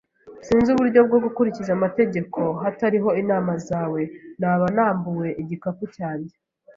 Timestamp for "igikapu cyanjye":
5.41-6.35